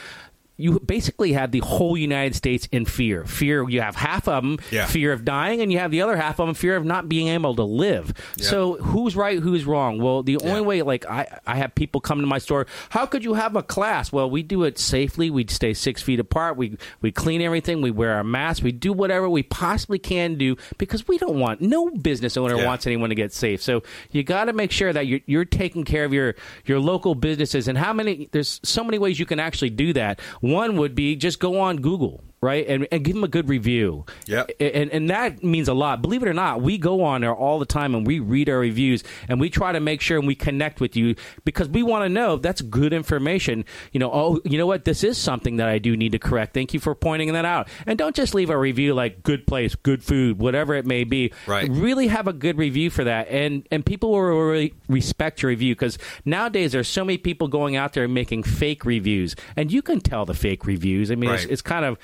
[0.56, 3.26] you basically have the whole United States in fear.
[3.26, 4.86] Fear, you have half of them Yeah.
[4.86, 7.28] fear of dying, and you have the other half of them fear of not being
[7.28, 8.14] able to live.
[8.38, 10.00] So who's right, who's wrong?
[10.00, 12.68] Well, the only way, like I, I have people come to my store.
[12.90, 14.12] How could you have a class?
[14.12, 15.30] Well, we do it safely.
[15.30, 16.56] We stay six feet apart.
[16.58, 17.82] We we clean everything.
[17.82, 18.62] We wear our masks.
[18.64, 22.66] We do whatever we possibly can do because we don't want no business owner Yeah.
[22.68, 23.62] wants anyone to get safe.
[23.62, 26.36] So you got to make sure that you're, you're taking care of your
[26.66, 27.68] your local businesses.
[27.68, 28.30] And how many?
[28.32, 30.20] There's so many ways you can actually do that.
[30.44, 32.22] One would be just go on Google.
[32.44, 34.06] Right and, and give them a good review.
[34.28, 34.52] Yep.
[34.60, 36.02] and and that means a lot.
[36.02, 38.60] Believe it or not, we go on there all the time and we read our
[38.60, 42.04] reviews and we try to make sure and we connect with you because we want
[42.04, 43.64] to know if that's good information.
[43.94, 44.84] You know, oh, you know what?
[44.84, 46.54] This is something that I do need to correct.
[46.54, 47.70] Thank you for pointing that out.
[47.86, 51.32] And don't just leave a review like good place, good food, whatever it may be.
[51.48, 51.70] Right.
[51.70, 55.76] Really have a good review for that, and and people will really respect your review
[55.76, 59.82] because nowadays there's so many people going out there and making fake reviews, and you
[59.82, 61.10] can tell the fake reviews.
[61.10, 61.98] I mean, it's, it's kind of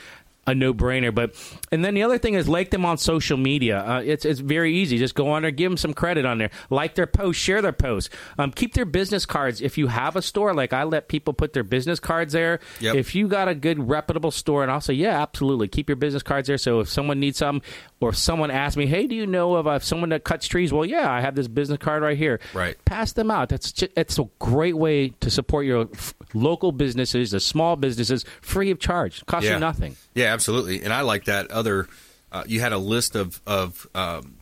[0.48, 1.14] a no-brainer.
[1.14, 1.36] But
[1.72, 3.80] and then the other thing is like them on social media.
[3.80, 4.98] Uh, it's it's very easy.
[4.98, 7.74] Just go on there, give them some credit on there, like their post, share their
[7.74, 9.62] post, um, keep their business cards.
[9.62, 12.60] If you have a store, like I let people put their business cards there.
[12.80, 12.96] Yep.
[12.96, 16.24] If you got a good reputable store, and I'll say, yeah, absolutely, keep your business
[16.24, 16.58] cards there.
[16.58, 17.68] So if someone needs something,
[18.02, 20.72] or if someone asks me, hey, do you know of uh, someone that cuts trees?
[20.72, 22.40] Well, yeah, I have this business card right here.
[22.54, 22.78] Right.
[22.86, 23.50] Pass them out.
[23.50, 28.24] That's just, it's a great way to support your f- local businesses, the small businesses,
[28.42, 29.26] free of charge.
[29.26, 29.98] Cost you nothing.
[30.16, 30.82] Yeah, absolutely.
[30.82, 31.88] And I like that other.
[32.32, 34.36] Uh, you had a list of of um,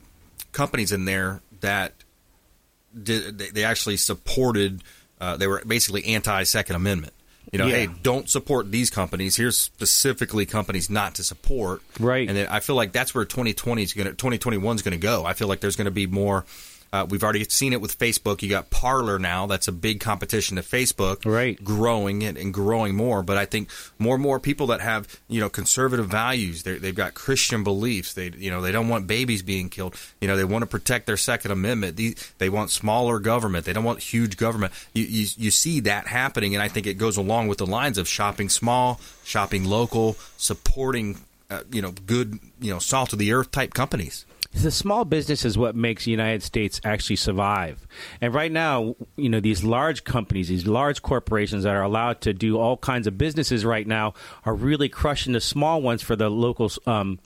[0.52, 1.94] companies in there that
[3.02, 4.84] did they, they actually supported.
[5.20, 7.14] Uh, they were basically anti Second Amendment.
[7.52, 7.76] You know, Yeah.
[7.76, 9.36] hey, don't support these companies.
[9.38, 11.82] Here's specifically companies not to support.
[12.00, 12.28] Right.
[12.28, 14.98] And then I feel like that's where 2020 is going to 2021 is going to
[14.98, 15.26] go.
[15.26, 16.46] I feel like there's going to be more.
[16.92, 18.42] Uh, we've already seen it with Facebook.
[18.42, 19.46] You got Parler now.
[19.48, 21.26] That's a big competition to Facebook.
[21.26, 21.62] Right.
[21.64, 23.24] Growing and, and growing more.
[23.24, 23.70] But I think
[24.00, 26.64] more and more people that have you know conservative values.
[26.64, 28.14] They've got Christian beliefs.
[28.14, 29.96] They you know they don't want babies being killed.
[30.22, 31.98] You know they want to protect their Second Amendment.
[31.98, 33.66] They, they want smaller government.
[33.66, 34.74] They don't want huge government.
[34.94, 37.98] You, you you see that happening, and I think it goes along with the lines
[37.98, 41.18] of shopping small, shopping local, supporting
[41.50, 44.26] uh, you know good you know salt of the earth type companies.
[44.54, 47.88] The small business is what makes the United States actually survive.
[48.22, 52.34] And right now, you know, these large companies, these large corporations that are allowed to
[52.34, 54.14] do all kinds of businesses right now
[54.46, 57.20] are really crushing the small ones for the local um,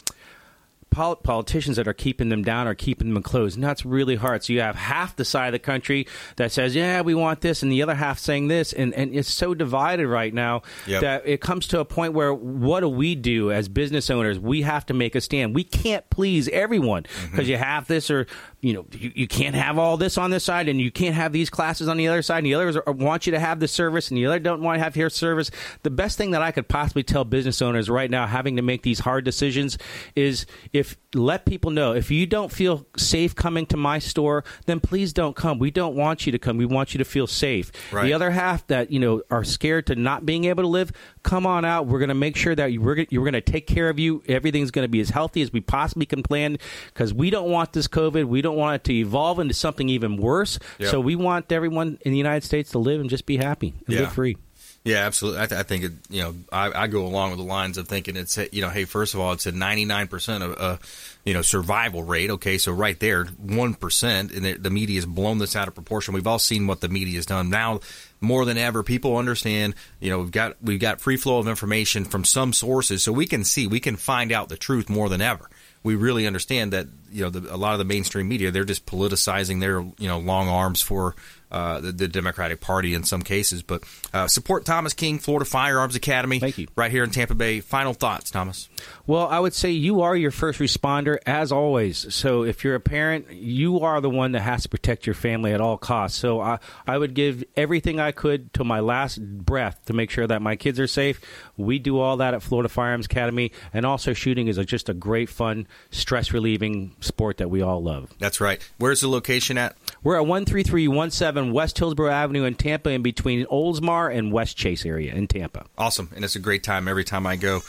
[0.92, 3.56] pol- politicians that are keeping them down or keeping them closed.
[3.56, 4.44] And that's really hard.
[4.44, 7.64] So you have half the side of the country that says, yeah, we want this,
[7.64, 8.74] and the other half saying this.
[8.74, 11.02] And, and it's so divided right now Yep.
[11.02, 14.38] that it comes to a point where what do we do as business owners?
[14.38, 15.56] We have to make a stand.
[15.56, 17.32] We can't please everyone mm-hmm.
[17.32, 18.28] because you have this or
[18.62, 21.32] you know you, you can't have all this on this side and you can't have
[21.32, 23.72] these classes on the other side and the others are, want you to have this
[23.72, 25.52] service and the other don't want to have your service.
[25.84, 28.84] The best thing that i could possibly tell business owners right now having to make
[28.84, 29.78] these hard decisions
[30.16, 34.80] is if let people know if you don't feel safe coming to my store then
[34.80, 35.60] please don't come.
[35.60, 36.58] We don't want you to come.
[36.58, 37.72] We want you to feel safe.
[37.92, 38.04] Right.
[38.04, 40.92] the other half that you know are scared to not being able to live
[41.24, 43.66] come on out we're going to make sure that you, we're, we're going to take
[43.66, 46.58] care of you everything's going to be as healthy as we possibly can plan
[46.94, 49.88] because we don't want this covid we don't don't want it to evolve into something
[49.90, 50.60] even worse.
[50.80, 50.90] Yep.
[50.90, 53.96] So we want everyone in the United States to live and just be happy and
[53.96, 54.02] Yeah.
[54.02, 54.38] live free.
[54.84, 55.42] Yeah, absolutely.
[55.42, 57.88] I, th- I think it, you know I, I go along with the lines of
[57.88, 60.78] thinking it's you know hey first of all it's a ninety nine percent of uh,
[61.24, 62.32] you know survival rate.
[62.32, 65.76] Okay, so right there one percent, and the, the media has blown this out of
[65.76, 66.16] proportion.
[66.16, 67.82] We've all seen what the media has done now
[68.22, 68.82] more than ever.
[68.82, 73.04] People understand you know we've got we've got free flow of information from some sources,
[73.04, 75.48] so we can see we can find out the truth more than ever.
[75.84, 78.88] We really understand that you know the, a lot of the mainstream media they're just
[78.88, 81.16] politicizing their you know long arms for
[81.52, 83.62] uh, the, the Democratic Party in some cases.
[83.62, 83.84] But
[84.14, 86.40] uh, support Thomas King, Florida Firearms Academy.
[86.40, 86.68] Thank you.
[86.76, 87.60] Right here in Tampa Bay.
[87.60, 88.70] Final thoughts, Thomas.
[89.08, 92.14] Well, I would say you are your first responder as always.
[92.14, 95.54] So if you're a parent, you are the one that has to protect your family
[95.54, 96.18] at all costs.
[96.18, 100.28] So I, I would give everything I could to my last breath to make sure
[100.28, 101.22] that my kids are safe.
[101.58, 104.94] We do all that at Florida Firearms Academy, and also shooting is a, just a
[104.94, 108.12] great, fun, stress relieving sport that we all love.
[108.20, 108.62] That's right.
[108.78, 109.76] Where's the location at?
[110.04, 115.14] We're at 13317 West Hillsborough Avenue in Tampa, in between Oldsmar and West Chase area
[115.14, 115.66] in Tampa.
[115.78, 116.10] Awesome.
[116.16, 117.62] And it's a great time every time I go.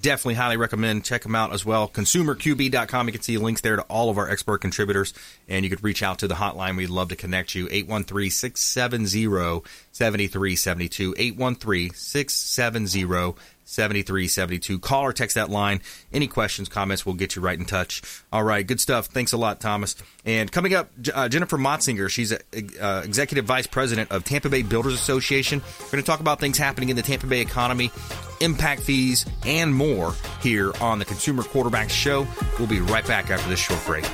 [0.00, 1.04] Definitely highly recommend.
[1.04, 1.88] Check them out as well.
[1.88, 3.06] ConsumerQB.com.
[3.08, 5.12] You can see links there to all of our expert contributors.
[5.48, 6.76] And you could reach out to the hotline.
[6.76, 7.66] We'd love to connect you.
[7.70, 9.62] 813 670
[9.92, 11.14] 7372.
[11.16, 13.34] 813 670
[13.70, 14.80] 7372.
[14.80, 15.80] Call or text that line.
[16.12, 18.02] Any questions, comments, we'll get you right in touch.
[18.32, 19.06] All right, good stuff.
[19.06, 19.94] Thanks a lot, Thomas.
[20.24, 22.08] And coming up, uh, Jennifer Motsinger.
[22.10, 22.40] She's a,
[22.80, 25.62] uh, Executive Vice President of Tampa Bay Builders Association.
[25.80, 27.92] We're going to talk about things happening in the Tampa Bay economy,
[28.40, 32.26] impact fees, and more here on the Consumer Quarterback Show.
[32.58, 34.04] We'll be right back after this short break.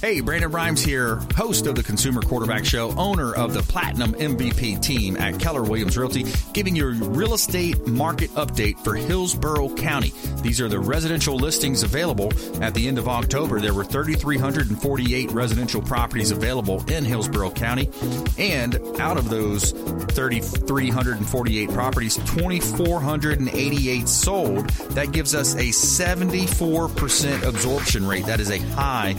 [0.00, 4.82] Hey, Brandon Rhymes here, host of the Consumer Quarterback Show, owner of the Platinum MVP
[4.82, 10.12] team at Keller Williams Realty, giving you a real estate market update for Hillsborough County.
[10.42, 12.30] These are the residential listings available
[12.62, 13.58] at the end of October.
[13.58, 17.88] There were 3,348 residential properties available in Hillsborough County,
[18.36, 24.68] and out of those 3,348 properties, 2,488 sold.
[24.90, 28.26] That gives us a 74% absorption rate.
[28.26, 29.16] That is a high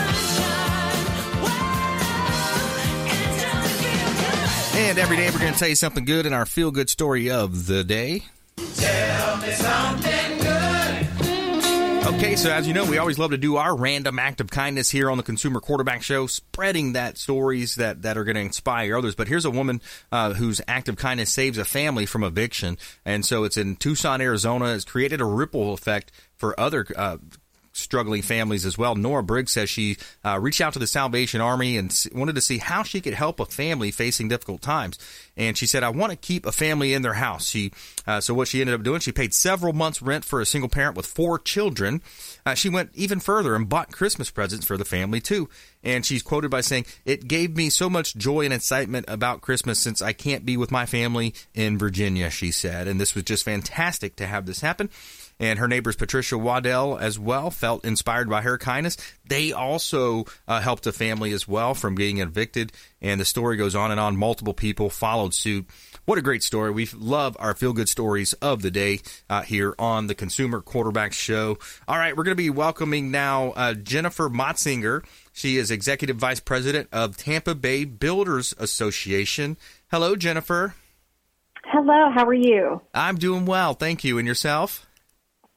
[4.73, 7.31] And every day we're going to tell you something good in our feel good story
[7.31, 8.23] of the day.
[8.77, 10.40] Tell me something.
[12.11, 14.91] Okay, so as you know, we always love to do our random act of kindness
[14.91, 18.99] here on the Consumer Quarterback Show, spreading that stories that, that are going to inspire
[18.99, 19.15] others.
[19.15, 19.81] But here's a woman
[20.11, 24.21] uh, whose act of kindness saves a family from eviction, and so it's in Tucson,
[24.21, 24.75] Arizona.
[24.75, 27.19] It's created a ripple effect for other uh,
[27.81, 28.95] struggling families as well.
[28.95, 32.59] Nora Briggs says she uh, reached out to the Salvation Army and wanted to see
[32.59, 34.99] how she could help a family facing difficult times.
[35.37, 37.73] And she said, "I want to keep a family in their house." She
[38.07, 40.69] uh, so what she ended up doing, she paid several months rent for a single
[40.69, 42.03] parent with four children.
[42.45, 45.49] Uh, she went even further and bought Christmas presents for the family too.
[45.83, 49.79] And she's quoted by saying, "It gave me so much joy and excitement about Christmas
[49.79, 53.45] since I can't be with my family in Virginia." She said, and this was just
[53.45, 54.91] fantastic to have this happen.
[55.41, 58.97] And her neighbors Patricia Waddell as well felt inspired by her kindness.
[59.27, 62.73] They also uh, helped a family as well from being evicted.
[63.01, 64.17] And the story goes on and on.
[64.17, 65.67] Multiple people followed suit.
[66.05, 66.71] What a great story.
[66.71, 71.15] We love our feel good stories of the day uh, here on the Consumer Quarterback
[71.15, 71.59] Show.
[71.89, 75.05] All right, we're going to be welcoming now uh, Jennifer Motsinger.
[75.33, 79.57] She is Executive Vice President of Tampa Bay Builders Association.
[79.91, 80.75] Hello, Jennifer.
[81.65, 82.83] Hello, how are you?
[82.93, 83.73] I'm doing well.
[83.75, 84.19] Thank you.
[84.19, 84.87] And yourself?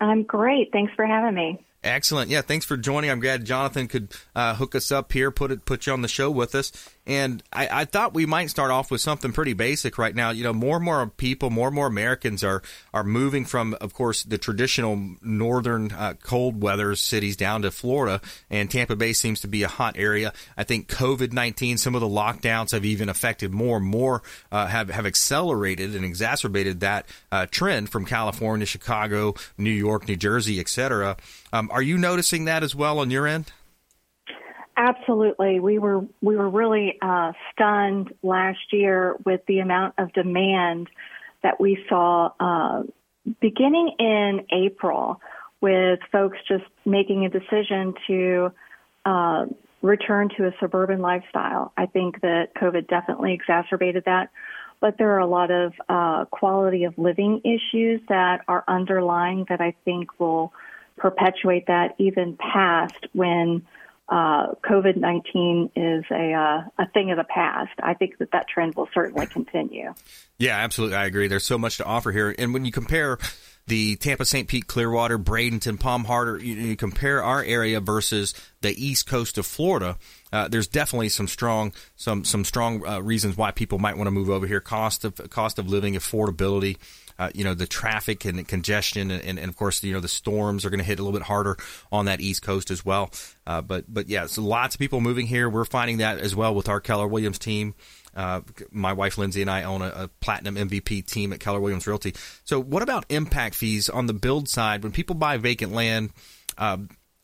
[0.10, 0.72] I'm great.
[0.72, 1.66] Thanks for having me.
[1.84, 2.30] Excellent.
[2.30, 3.10] Yeah, thanks for joining.
[3.10, 6.08] I'm glad Jonathan could uh, hook us up here, put it, put you on the
[6.08, 6.72] show with us.
[7.06, 10.30] And I, I, thought we might start off with something pretty basic right now.
[10.30, 12.62] You know, more and more people, more and more Americans are
[12.94, 18.22] are moving from, of course, the traditional northern uh, cold weather cities down to Florida,
[18.50, 20.32] and Tampa Bay seems to be a hot area.
[20.56, 24.68] I think COVID nineteen, some of the lockdowns have even affected more and more, uh,
[24.68, 30.58] have have accelerated and exacerbated that uh, trend from California, Chicago, New York, New Jersey,
[30.58, 31.18] etc.
[31.52, 33.52] Um, are you noticing that as well on your end?
[34.76, 40.90] Absolutely, we were we were really uh, stunned last year with the amount of demand
[41.44, 42.84] that we saw uh,
[43.40, 45.22] beginning in April,
[45.62, 48.52] with folks just making a decision to
[49.06, 49.46] uh,
[49.84, 51.72] return to a suburban lifestyle.
[51.78, 54.32] I think that COVID definitely exacerbated that,
[54.80, 59.62] but there are a lot of uh, quality of living issues that are underlying that
[59.62, 60.52] I think will
[60.98, 63.66] perpetuate that even past when
[64.10, 67.72] uh, COVID 19 is a, uh, a thing of the past.
[67.82, 69.94] I think that that trend will certainly continue.
[70.38, 70.98] Yeah, absolutely.
[70.98, 71.28] I agree.
[71.28, 72.36] There's so much to offer here.
[72.38, 73.18] And when you compare
[73.68, 74.48] the Tampa, St.
[74.48, 79.46] Pete, Clearwater, Bradenton, Palm Harbor, you, you, compare our area versus the east coast of
[79.46, 79.98] Florida.
[80.34, 84.12] Uh, there's definitely some strong some some strong uh, reasons why people might want to
[84.12, 84.60] move over here.
[84.60, 86.78] Cost of cost of living, affordability
[87.20, 90.08] uh, you know the traffic and congestion, and, and, and, of course you know the
[90.08, 91.58] storms are going to hit a little bit harder
[91.92, 93.12] on that East Coast as well.
[93.46, 95.50] Uh, but but yeah, so lots of people moving here.
[95.50, 97.76] We're finding that as well with our Keller Williams team.
[98.16, 98.42] Uh,
[98.72, 102.14] my wife Lindsay and I own a, a, platinum MVP team at Keller Williams Realty.
[102.44, 104.84] So, what about impact fees on the build side?
[104.84, 106.12] When people buy vacant land,
[106.58, 106.78] uh,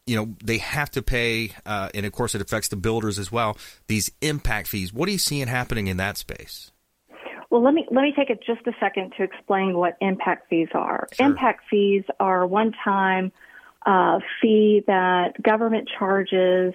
[0.07, 3.31] you know they have to pay, uh, and of course it affects the builders as
[3.31, 3.57] well.
[3.87, 4.91] These impact fees.
[4.91, 6.71] What are you seeing happening in that space?
[7.49, 10.69] Well, let me let me take it just a second to explain what impact fees
[10.73, 11.07] are.
[11.13, 11.25] Sure.
[11.25, 13.31] Impact fees are one-time
[13.85, 16.73] uh, fee that government charges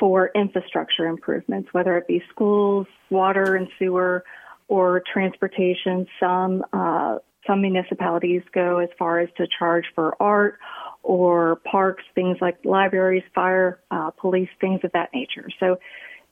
[0.00, 4.24] for infrastructure improvements, whether it be schools, water and sewer,
[4.68, 6.06] or transportation.
[6.18, 10.58] Some uh, some municipalities go as far as to charge for art
[11.02, 15.48] or parks, things like libraries, fire, uh, police, things of that nature.
[15.60, 15.78] So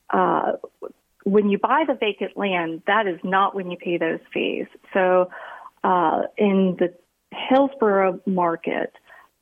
[0.09, 0.53] uh,
[1.25, 4.67] when you buy the vacant land, that is not when you pay those fees.
[4.93, 5.29] So
[5.83, 6.93] uh, in the
[7.49, 8.93] Hillsborough market,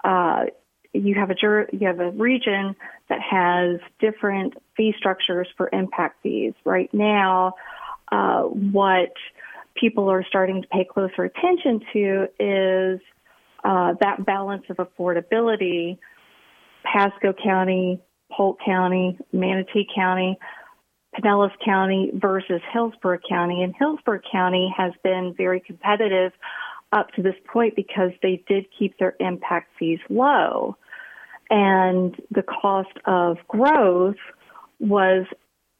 [0.03, 0.45] uh,
[0.93, 2.75] you have a jur- you have a region
[3.09, 6.53] that has different fee structures for impact fees.
[6.63, 7.53] Right now,
[8.11, 9.11] uh, what
[9.75, 12.99] people are starting to pay closer attention to is
[13.65, 15.97] uh, that balance of affordability.
[16.86, 17.99] Pasco County,
[18.31, 20.38] Polk County, Manatee County
[21.14, 23.61] Pinellas County versus Hillsborough County.
[23.64, 26.32] And Hillsborough County has been very competitive
[26.91, 30.78] up to this point because they did keep their impact fees low.
[31.49, 34.16] And the cost of growth
[34.80, 35.26] was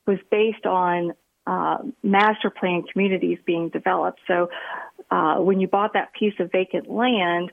[0.06, 1.14] was based on
[1.48, 4.20] uh, master plan communities being developed.
[4.28, 4.50] So
[5.12, 7.52] uh, when you bought that piece of vacant land,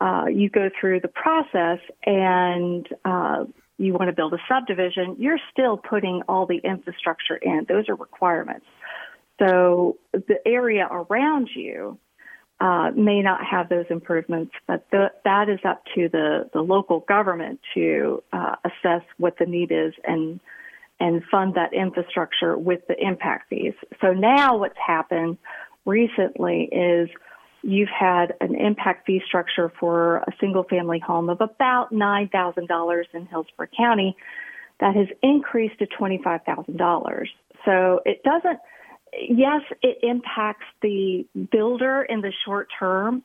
[0.00, 3.44] uh, you go through the process and uh,
[3.82, 7.66] you want to build a subdivision, you're still putting all the infrastructure in.
[7.68, 8.66] Those are requirements.
[9.38, 11.98] So the area around you
[12.60, 17.00] uh, may not have those improvements, but the, that is up to the, the local
[17.00, 20.40] government to uh, assess what the need is and
[21.00, 23.72] and fund that infrastructure with the impact fees.
[24.00, 25.36] So now what's happened
[25.84, 27.08] recently is
[27.62, 33.26] you've had an impact fee structure for a single family home of about $9,000 in
[33.26, 34.16] Hillsborough County
[34.80, 37.26] that has increased to $25,000.
[37.64, 38.58] So it doesn't,
[39.12, 43.22] yes, it impacts the builder in the short term,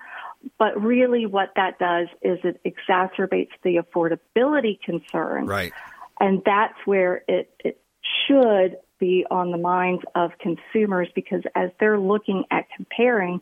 [0.60, 5.48] but really what that does is it exacerbates the affordability concern.
[5.48, 5.74] Right.
[6.20, 7.82] And that's where it, it
[8.28, 13.42] should be on the minds of consumers because as they're looking at comparing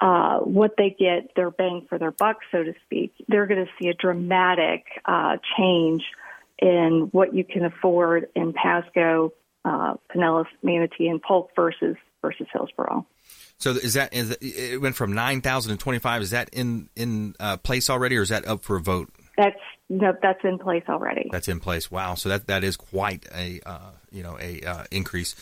[0.00, 3.70] uh, what they get, their bang for their buck, so to speak, they're going to
[3.80, 6.02] see a dramatic uh, change
[6.58, 9.32] in what you can afford in Pasco,
[9.64, 13.06] uh, Pinellas, Manatee, and Polk versus versus Hillsborough.
[13.58, 16.22] So is that is it went from nine thousand to twenty five?
[16.22, 19.10] Is that in in uh, place already, or is that up for a vote?
[19.36, 21.28] That's no, that's in place already.
[21.30, 21.90] That's in place.
[21.90, 22.14] Wow.
[22.14, 25.34] So that that is quite a uh, you know a uh, increase.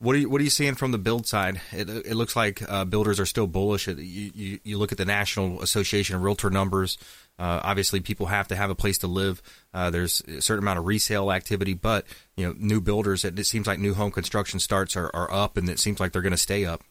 [0.00, 1.60] What are you What are you seeing from the build side?
[1.72, 3.86] It, it looks like uh, builders are still bullish.
[3.86, 6.96] You, you, you look at the National Association of Realtor numbers.
[7.38, 9.42] Uh, obviously, people have to have a place to live.
[9.74, 13.26] Uh, there's a certain amount of resale activity, but you know, new builders.
[13.26, 16.12] It, it seems like new home construction starts are, are up, and it seems like
[16.12, 16.82] they're going to stay up.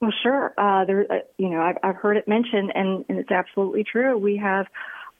[0.00, 0.54] Well, sure.
[0.56, 4.16] Uh, there, uh, you know, I've, I've heard it mentioned, and, and it's absolutely true.
[4.16, 4.66] We have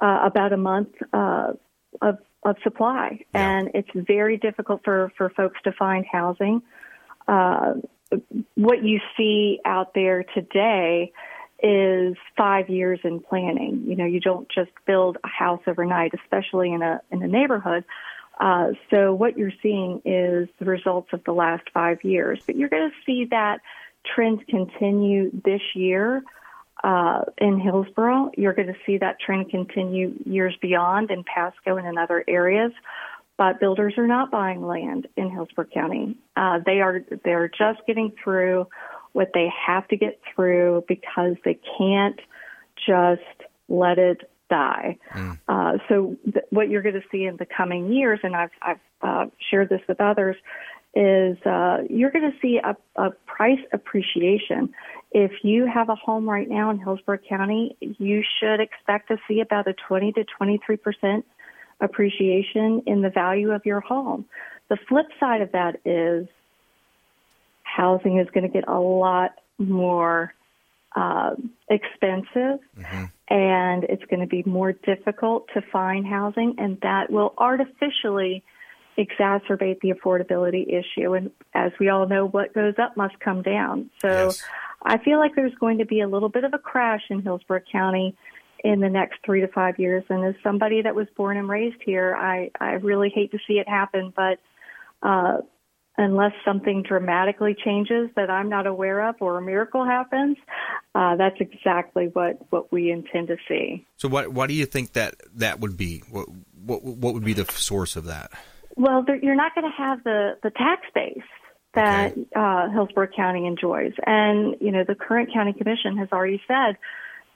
[0.01, 1.55] uh, about a month uh,
[2.01, 3.59] of of supply, yeah.
[3.59, 6.63] and it's very difficult for for folks to find housing
[7.29, 7.75] uh,
[8.55, 11.13] what you see out there today
[11.63, 13.85] is five years in planning.
[13.87, 17.85] You know, you don't just build a house overnight, especially in a in a neighborhood.
[18.41, 22.69] Uh, so what you're seeing is the results of the last five years, but you're
[22.69, 23.61] going to see that
[24.15, 26.23] trend continue this year
[26.83, 28.33] uh, in Hillsborough.
[28.37, 32.73] You're going to see that trend continue years beyond in Pasco and in other areas
[33.43, 36.17] but builders are not buying land in Hillsborough County.
[36.37, 38.69] Uh, they are they're just getting through
[39.15, 42.21] what they have to get through because they can't
[42.87, 44.97] just let it die.
[45.11, 45.41] Mm.
[45.49, 48.81] Uh, so th- what you're going to see in the coming years, and I've, I've
[49.03, 50.37] uh, shared this with others,
[50.95, 54.73] is uh, you're going to see a, a price appreciation.
[55.11, 59.41] If you have a home right now in Hillsborough County, you should expect to see
[59.41, 61.25] about a 20 to 23 percent
[61.83, 64.25] appreciation in the value of your home.
[64.69, 66.27] The flip side of that is
[67.63, 70.33] housing is going to get a lot more
[70.95, 71.35] uh,
[71.69, 73.05] expensive mm-hmm.
[73.29, 78.43] and it's going to be more difficult to find housing, and that will artificially
[78.99, 81.15] exacerbate the affordability issue.
[81.15, 83.91] And as we all know, what goes up must come down.
[84.01, 84.43] So yes.
[84.83, 87.63] I feel like there's going to be a little bit of a crash in Hillsborough
[87.71, 88.17] County
[88.65, 90.05] in the next three to five years.
[90.09, 93.55] And as somebody that was born and raised here, I, I really hate to see
[93.55, 94.39] it happen, but
[95.03, 95.39] uh,
[95.99, 100.37] unless something dramatically changes that I'm not aware of or a miracle happens,
[100.95, 103.87] uh, that's exactly what, what we intend to see.
[103.97, 106.03] So, what why do you think that that would be?
[106.11, 106.29] What
[106.65, 108.31] what, what would be the source of that?
[108.77, 111.19] Well, you're not going to have the the tax base
[111.75, 112.27] that okay.
[112.37, 116.77] uh, Hillsborough County enjoys, and you know the current county commission has already said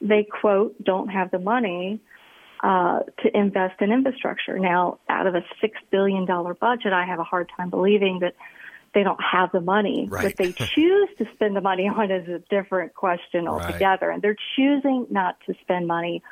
[0.01, 2.01] they quote don't have the money
[2.63, 4.59] uh, to invest in infrastructure.
[4.59, 8.35] Now, out of a six billion dollar budget, I have a hard time believing that
[8.95, 10.09] they don't have the money.
[10.11, 10.25] Right.
[10.25, 14.15] What they choose to spend the money on is a different question altogether, right.
[14.15, 16.23] and they're choosing not to spend money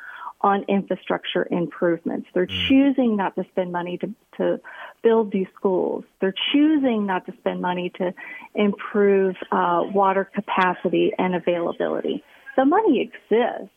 [0.41, 2.27] on infrastructure improvements.
[2.33, 2.67] They're mm.
[2.67, 4.59] choosing not to spend money to, to
[5.01, 6.03] build these schools.
[6.21, 8.13] They're choosing not to spend money to
[8.53, 12.23] improve uh, water capacity and availability
[12.55, 13.71] the money exists.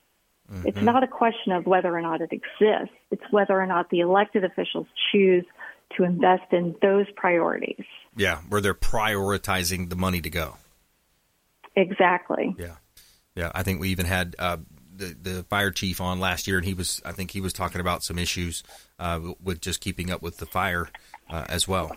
[0.50, 0.66] Mm-hmm.
[0.66, 2.94] It's not a question of whether or not it exists.
[3.10, 5.44] It's whether or not the elected officials choose
[5.96, 7.84] to invest in those priorities.
[8.16, 10.56] Yeah, where they're prioritizing the money to go.
[11.76, 12.54] Exactly.
[12.58, 12.76] Yeah,
[13.34, 13.52] yeah.
[13.54, 14.56] I think we even had uh,
[14.96, 17.80] the the fire chief on last year, and he was I think he was talking
[17.80, 18.62] about some issues
[18.98, 20.88] uh, with just keeping up with the fire
[21.30, 21.96] uh, as well.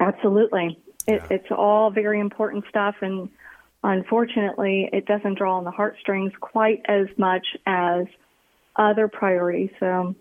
[0.00, 1.26] Absolutely, it, yeah.
[1.30, 3.28] it's all very important stuff, and
[3.84, 8.06] unfortunately, it doesn't draw on the heartstrings quite as much as
[8.76, 9.70] other priorities.
[9.78, 10.14] So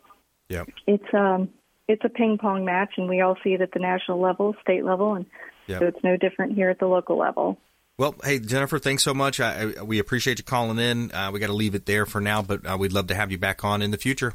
[0.50, 0.70] Yep.
[0.86, 1.50] it's um
[1.88, 4.86] it's a ping pong match, and we all see it at the national level, state
[4.86, 5.26] level, and
[5.68, 5.80] Yep.
[5.80, 7.58] so it's no different here at the local level.
[7.98, 9.40] Well, hey Jennifer, thanks so much.
[9.40, 11.12] I, I, we appreciate you calling in.
[11.12, 13.32] Uh, we got to leave it there for now, but uh, we'd love to have
[13.32, 14.34] you back on in the future.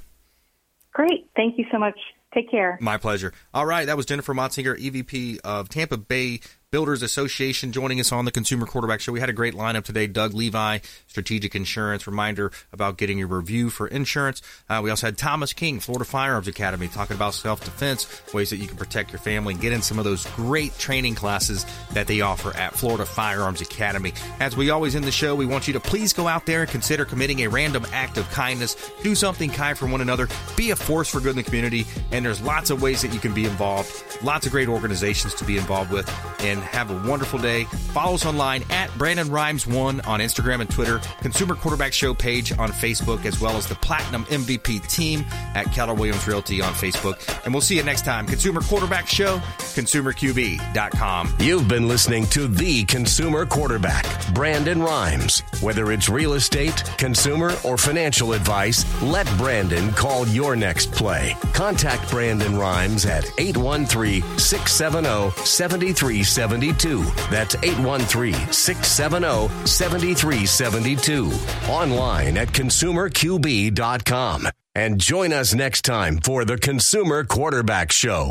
[0.93, 1.99] Great, thank you so much.
[2.35, 2.77] Take care.
[2.81, 3.33] My pleasure.
[3.55, 6.41] All right, that was Jennifer Motsinger, EVP of Tampa Bay
[6.71, 9.11] Builders Association, joining us on the Consumer Quarterback Show.
[9.11, 10.07] We had a great lineup today.
[10.07, 14.43] Doug Levi, Strategic Insurance, reminder about getting your review for insurance.
[14.69, 18.59] Uh, we also had Thomas King, Florida Firearms Academy, talking about self defense, ways that
[18.59, 21.65] you can protect your family, and get in some of those great training classes
[21.95, 24.13] that they offer at Florida Firearms Academy.
[24.39, 26.71] As we always end the show, we want you to please go out there and
[26.71, 28.77] consider committing a random act of kindness.
[29.03, 30.29] Do something kind for one another.
[30.55, 31.87] Be a force for good in the community.
[32.13, 33.91] And there's lots of ways that you can be involved,
[34.23, 36.07] lots of great organizations to be involved with.
[36.41, 37.65] And have a wonderful day.
[37.65, 42.71] Follow us online at Brandon Rhymes1 on Instagram and Twitter, Consumer Quarterback Show page on
[42.71, 47.17] Facebook, as well as the Platinum MVP team at Keller Williams Realty on Facebook.
[47.45, 48.27] And we'll see you next time.
[48.27, 51.35] Consumer Quarterback Show, consumerqb.com.
[51.41, 54.05] You've been listening to the consumer quarterback,
[54.35, 55.43] Brandon Rhymes.
[55.61, 61.37] Whether it's real estate, consumer, or financial advice, let Brandon call your next play.
[61.53, 66.19] Contact Brandon Rhymes at 813 670
[66.49, 67.05] 7372.
[67.31, 71.71] That's 813 670 7372.
[71.71, 74.49] Online at consumerqb.com.
[74.75, 78.31] And join us next time for the Consumer Quarterback Show.